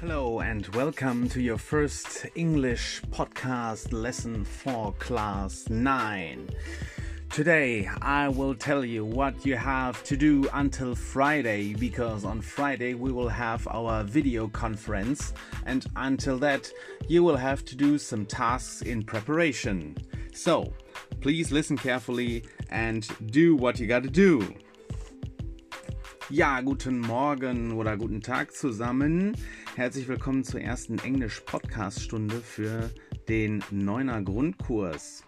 [0.00, 6.50] Hello and welcome to your first English podcast lesson for class 9.
[7.30, 12.92] Today I will tell you what you have to do until Friday because on Friday
[12.92, 15.32] we will have our video conference
[15.64, 16.70] and until that
[17.08, 19.96] you will have to do some tasks in preparation.
[20.34, 20.74] So
[21.22, 24.56] please listen carefully and do what you gotta do.
[26.28, 29.36] Ja, guten Morgen oder guten Tag zusammen.
[29.76, 32.90] Herzlich willkommen zur ersten Englisch-Podcast-Stunde für
[33.28, 35.22] den Neuner Grundkurs.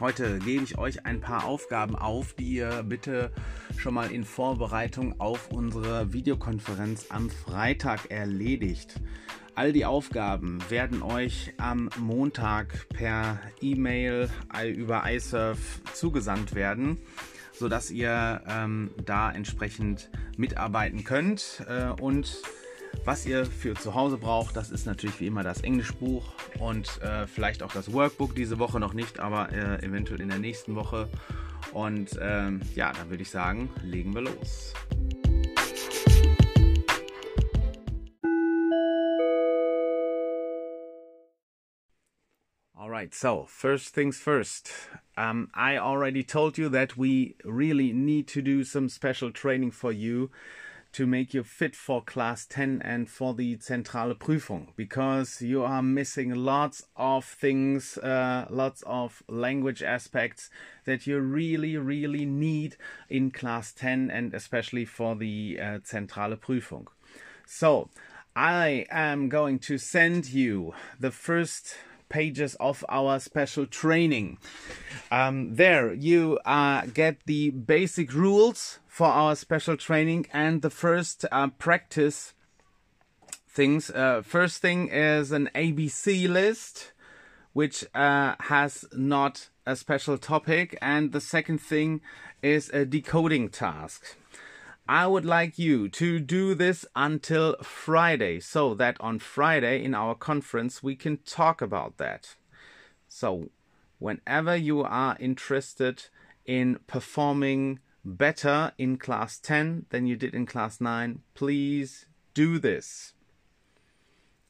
[0.00, 3.30] Heute gebe ich euch ein paar Aufgaben auf, die ihr bitte
[3.76, 9.00] schon mal in Vorbereitung auf unsere Videokonferenz am Freitag erledigt.
[9.54, 14.28] All die Aufgaben werden euch am Montag per E-Mail
[14.74, 16.98] über iSurf zugesandt werden
[17.60, 21.62] sodass ihr ähm, da entsprechend mitarbeiten könnt.
[21.68, 22.42] Äh, und
[23.04, 27.26] was ihr für zu Hause braucht, das ist natürlich wie immer das Englischbuch und äh,
[27.26, 28.34] vielleicht auch das Workbook.
[28.34, 31.08] Diese Woche noch nicht, aber äh, eventuell in der nächsten Woche.
[31.72, 34.72] Und ähm, ja, dann würde ich sagen, legen wir los.
[42.74, 44.72] All right, so first things first.
[45.20, 49.92] Um, I already told you that we really need to do some special training for
[49.92, 50.30] you
[50.92, 55.82] to make you fit for class 10 and for the Zentrale Prüfung because you are
[55.82, 60.48] missing lots of things, uh, lots of language aspects
[60.86, 62.78] that you really, really need
[63.10, 66.86] in class 10 and especially for the uh, Zentrale Prüfung.
[67.44, 67.90] So,
[68.34, 71.74] I am going to send you the first
[72.10, 74.36] pages of our special training.
[75.10, 81.24] Um, there you uh, get the basic rules for our special training and the first
[81.32, 82.34] uh, practice
[83.48, 83.90] things.
[83.90, 86.92] Uh, first thing is an ABC list,
[87.54, 92.00] which uh, has not a special topic, and the second thing
[92.42, 94.16] is a decoding task.
[94.90, 100.16] I would like you to do this until Friday so that on Friday in our
[100.16, 102.34] conference we can talk about that.
[103.06, 103.50] So,
[104.00, 106.06] whenever you are interested
[106.44, 113.14] in performing better in class 10 than you did in class 9, please do this.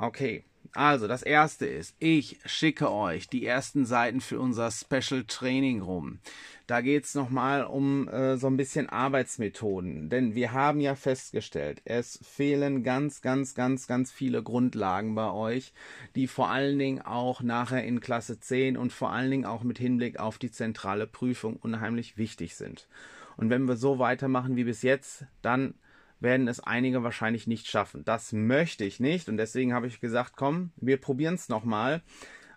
[0.00, 0.46] Okay.
[0.74, 6.20] Also, das erste ist, ich schicke euch die ersten Seiten für unser Special Training rum.
[6.66, 10.08] Da geht es nochmal um äh, so ein bisschen Arbeitsmethoden.
[10.08, 15.74] Denn wir haben ja festgestellt, es fehlen ganz, ganz, ganz, ganz viele Grundlagen bei euch,
[16.14, 19.78] die vor allen Dingen auch nachher in Klasse 10 und vor allen Dingen auch mit
[19.78, 22.88] Hinblick auf die zentrale Prüfung unheimlich wichtig sind.
[23.36, 25.74] Und wenn wir so weitermachen wie bis jetzt, dann
[26.22, 28.04] werden es einige wahrscheinlich nicht schaffen.
[28.04, 32.02] Das möchte ich nicht und deswegen habe ich gesagt, komm, wir probieren es nochmal.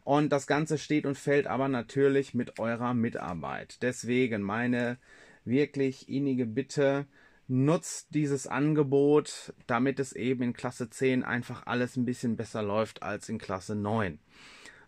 [0.04, 3.82] Und das Ganze steht und fällt aber natürlich mit eurer Mitarbeit.
[3.82, 4.98] Deswegen meine
[5.46, 7.08] wirklich innige Bitte,
[7.48, 13.04] nutzt dieses Angebot, damit es eben in Klasse 10 einfach alles ein bisschen besser läuft
[13.04, 14.20] als in Klasse 9.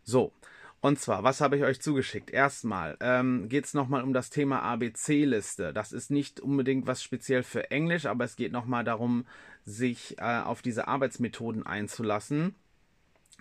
[0.04, 0.34] So,
[0.80, 2.30] und zwar, was habe ich euch zugeschickt?
[2.30, 5.74] Erstmal ähm, geht es nochmal um das Thema ABC-Liste.
[5.74, 9.26] Das ist nicht unbedingt was speziell für Englisch, aber es geht nochmal darum,
[9.66, 12.54] sich äh, auf diese Arbeitsmethoden einzulassen.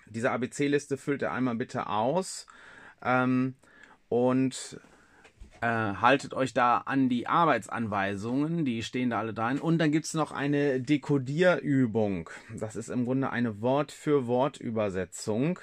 [0.07, 2.47] Diese ABC-Liste füllt ihr einmal bitte aus
[3.03, 3.53] ähm,
[4.09, 4.79] und
[5.61, 9.59] äh, haltet euch da an die Arbeitsanweisungen, die stehen da alle drin.
[9.59, 12.29] Und dann gibt es noch eine Dekodierübung.
[12.55, 15.59] Das ist im Grunde eine Wort-für-Wort-Übersetzung.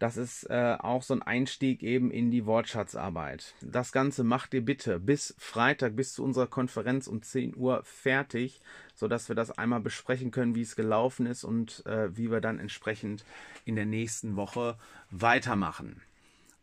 [0.00, 3.54] Das ist äh, auch so ein Einstieg eben in die Wortschatzarbeit.
[3.60, 8.62] Das Ganze macht ihr bitte bis Freitag, bis zu unserer Konferenz um 10 Uhr fertig,
[8.94, 12.58] sodass wir das einmal besprechen können, wie es gelaufen ist und äh, wie wir dann
[12.58, 13.26] entsprechend
[13.66, 14.78] in der nächsten Woche
[15.10, 16.00] weitermachen.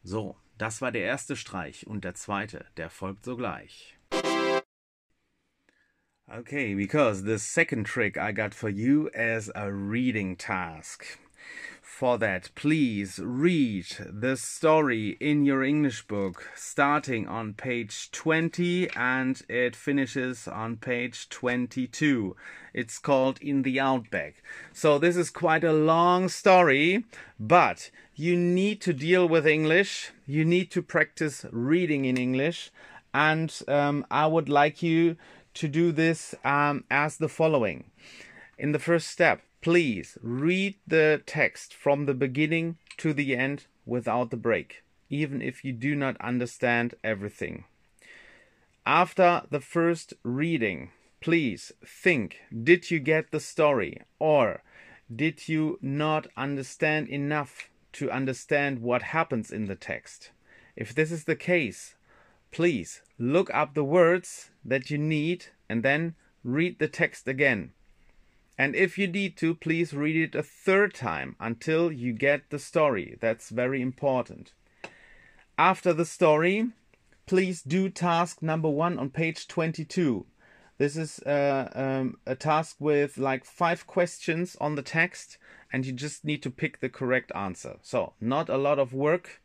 [0.03, 3.99] So, das war der erste Streich und der zweite, der folgt sogleich.
[6.27, 11.19] Okay, because the second trick I got for you is a reading task.
[11.97, 19.41] For that, please read the story in your English book starting on page 20 and
[19.49, 22.35] it finishes on page 22.
[22.71, 24.43] It's called In the Outback.
[24.73, 27.03] So, this is quite a long story,
[27.39, 32.69] but you need to deal with English, you need to practice reading in English,
[33.11, 35.17] and um, I would like you
[35.55, 37.85] to do this um, as the following.
[38.59, 44.29] In the first step, Please read the text from the beginning to the end without
[44.29, 47.65] the break, even if you do not understand everything.
[48.85, 54.01] After the first reading, please think did you get the story?
[54.19, 54.61] Or
[55.13, 60.31] Did you not understand enough to understand what happens in the text?
[60.75, 61.95] If this is the case,
[62.51, 67.71] please look up the words that you need and then read the text again.
[68.57, 72.57] And if you need to, please read it a third time until you get the
[72.57, 73.17] story.
[73.21, 74.53] That's very important.
[75.57, 76.69] After the story,
[77.27, 80.25] please do task number one on page 22.
[80.79, 85.37] This is uh, um, a task with like five questions on the text,
[85.71, 87.77] and you just need to pick the correct answer.
[87.81, 89.41] So, not a lot of work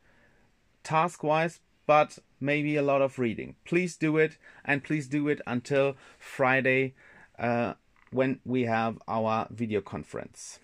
[0.82, 3.56] task wise, but maybe a lot of reading.
[3.64, 6.94] Please do it, and please do it until Friday
[7.38, 7.74] uh,
[8.12, 10.60] when we have our video conference.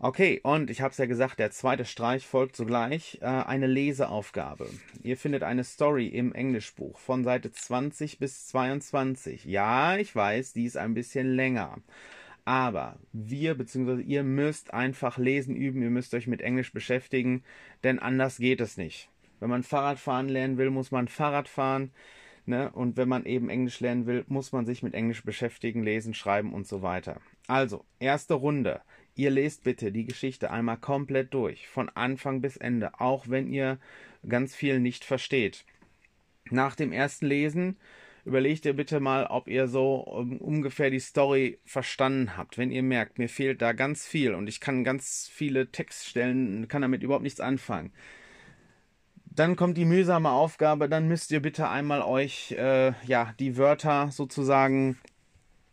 [0.00, 3.18] Okay, und ich habe es ja gesagt, der zweite Streich folgt sogleich.
[3.22, 4.68] Äh, eine Leseaufgabe.
[5.02, 9.46] Ihr findet eine Story im Englischbuch von Seite 20 bis 22.
[9.46, 11.78] Ja, ich weiß, die ist ein bisschen länger.
[12.44, 14.02] Aber wir bzw.
[14.02, 17.42] ihr müsst einfach lesen üben, ihr müsst euch mit Englisch beschäftigen,
[17.82, 19.08] denn anders geht es nicht.
[19.40, 21.92] Wenn man Fahrradfahren lernen will, muss man Fahrrad fahren.
[22.46, 22.70] Ne?
[22.72, 26.52] Und wenn man eben Englisch lernen will, muss man sich mit Englisch beschäftigen, lesen, schreiben
[26.52, 27.20] und so weiter.
[27.46, 28.82] Also, erste Runde.
[29.14, 33.78] Ihr lest bitte die Geschichte einmal komplett durch, von Anfang bis Ende, auch wenn ihr
[34.28, 35.64] ganz viel nicht versteht.
[36.50, 37.76] Nach dem ersten Lesen
[38.24, 42.58] überlegt ihr bitte mal, ob ihr so ungefähr die Story verstanden habt.
[42.58, 46.82] Wenn ihr merkt, mir fehlt da ganz viel und ich kann ganz viele Textstellen, kann
[46.82, 47.92] damit überhaupt nichts anfangen.
[49.36, 54.10] Dann kommt die mühsame Aufgabe, dann müsst ihr bitte einmal euch äh, ja die Wörter
[54.12, 54.96] sozusagen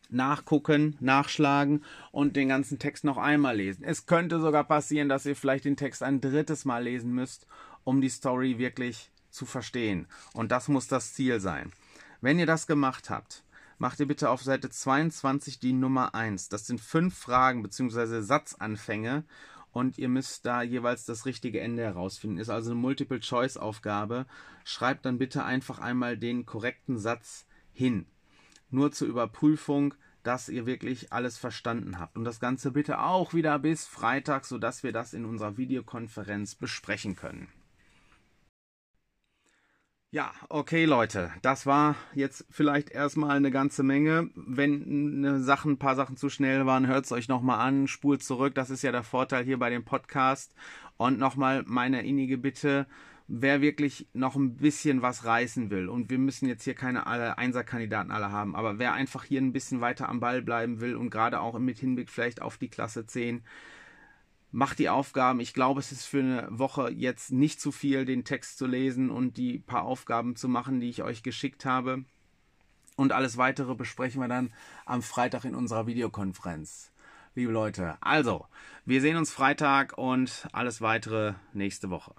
[0.10, 3.84] nachgucken, nachschlagen und den ganzen Text noch einmal lesen.
[3.84, 7.48] Es könnte sogar passieren, dass ihr vielleicht den Text ein drittes Mal lesen müsst,
[7.84, 10.08] um die Story wirklich zu verstehen.
[10.34, 11.72] Und das muss das Ziel sein.
[12.20, 13.44] Wenn ihr das gemacht habt,
[13.78, 16.50] macht ihr bitte auf Seite 22 die Nummer 1.
[16.50, 18.22] Das sind fünf Fragen bzw.
[18.22, 19.24] Satzanfänge
[19.72, 22.38] und ihr müsst da jeweils das richtige Ende herausfinden.
[22.38, 24.26] Ist also eine Multiple-Choice-Aufgabe.
[24.64, 28.06] Schreibt dann bitte einfach einmal den korrekten Satz hin
[28.72, 32.18] nur zur Überprüfung, dass ihr wirklich alles verstanden habt.
[32.18, 37.16] Und das Ganze bitte auch wieder bis Freitag, sodass wir das in unserer Videokonferenz besprechen
[37.16, 37.50] können.
[40.14, 44.30] Ja, okay Leute, das war jetzt vielleicht erstmal eine ganze Menge.
[44.36, 44.84] Wenn
[45.24, 48.54] eine Sachen, ein paar Sachen zu schnell waren, hört es euch nochmal an, spult zurück.
[48.54, 50.54] Das ist ja der Vorteil hier bei dem Podcast.
[50.98, 52.88] Und nochmal meine innige Bitte,
[53.30, 57.38] wer wirklich noch ein bisschen was reißen will, und wir müssen jetzt hier keine alle
[57.38, 61.10] Einserkandidaten alle haben, aber wer einfach hier ein bisschen weiter am Ball bleiben will und
[61.10, 63.44] gerade auch mit Hinblick vielleicht auf die Klasse 10,
[64.52, 65.40] macht die Aufgaben.
[65.40, 69.10] Ich glaube, es ist für eine Woche jetzt nicht zu viel, den Text zu lesen
[69.10, 72.04] und die paar Aufgaben zu machen, die ich euch geschickt habe.
[72.98, 74.54] Und alles weitere besprechen wir dann
[74.86, 76.92] am Freitag in unserer Videokonferenz.
[77.34, 78.46] Liebe Leute, also,
[78.86, 82.14] wir sehen uns Freitag und alles weitere nächste Woche.